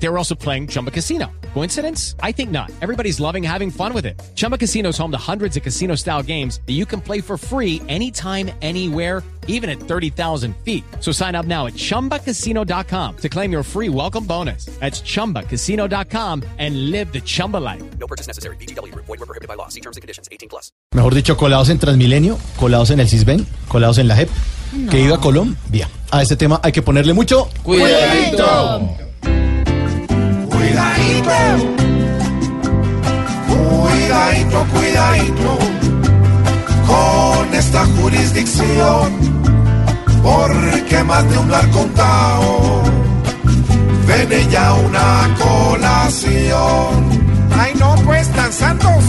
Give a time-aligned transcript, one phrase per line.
[0.00, 1.26] They were also playing Chumba Casino.
[1.54, 2.14] Coincidence?
[2.22, 2.70] I think not.
[2.80, 4.20] Everybody's loving having fun with it.
[4.36, 7.36] Chumba Casino is home to hundreds of casino style games that you can play for
[7.36, 10.84] free anytime, anywhere, even at 30,000 feet.
[11.00, 14.66] So sign up now at chumbacasino.com to claim your free welcome bonus.
[14.78, 17.82] That's chumbacasino.com and live the Chumba life.
[17.98, 18.56] No purchase necessary.
[18.56, 18.94] BGW.
[18.94, 19.68] Void were prohibited by law.
[19.68, 20.28] See terms and conditions.
[20.30, 20.70] 18 plus.
[20.94, 24.30] Mejor dicho, colados en Transmilenio, colados en el CISBEN, colados en la JEP,
[24.90, 25.88] que iba a Colombia.
[26.10, 29.07] A este tema hay que ponerle mucho Cuidadito.
[30.78, 31.32] Cuidadito,
[33.48, 35.58] cuidadito, cuidadito
[36.86, 39.12] con esta jurisdicción,
[40.22, 42.82] porque más de un lar contado,
[44.06, 47.10] viene ya una colación.
[47.58, 49.04] Ay, no, pues, tan santos.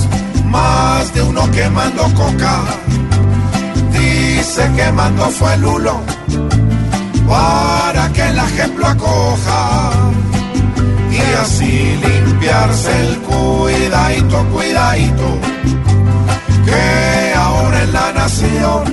[0.45, 2.63] Más de uno quemando coca,
[3.91, 6.01] dice que mandó fue Lulo,
[7.27, 9.78] para que el ejemplo acoja
[11.39, 15.27] así limpiarse el cuidadito, cuidadito,
[16.65, 18.83] que ahora en la nación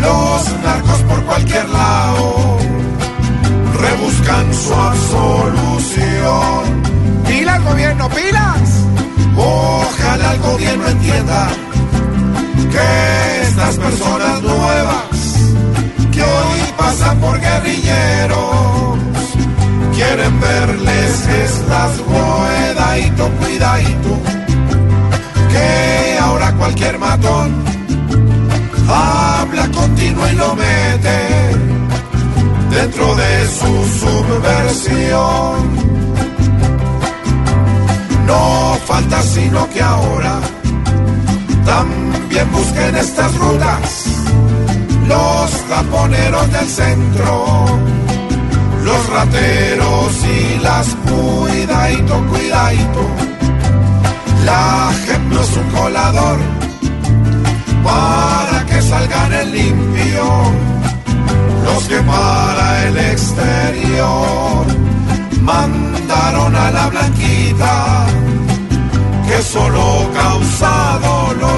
[0.00, 2.58] los narcos por cualquier lado
[3.80, 6.62] rebuscan su absolución.
[7.26, 8.70] Pilas, gobierno, pilas.
[9.36, 11.48] Ojalá el gobierno entienda
[12.72, 15.19] que estas personas nuevas
[20.10, 24.18] quieren verles es las cuidadito, cuidadito,
[25.52, 27.62] que ahora cualquier matón
[28.88, 31.18] habla continuo y lo mete
[32.70, 35.56] dentro de su subversión.
[38.26, 40.40] No falta sino que ahora
[41.64, 44.06] también busquen estas rutas
[45.06, 47.66] los taponeros del centro
[48.84, 49.69] los rateros
[50.62, 53.02] las cuidadito, cuidadito.
[54.44, 54.90] La
[55.28, 56.38] no es un colador
[57.84, 60.24] para que salgan en limpio
[61.64, 64.66] los que para el exterior
[65.42, 68.06] mandaron a la blanquita
[69.26, 71.50] que solo causa dolor.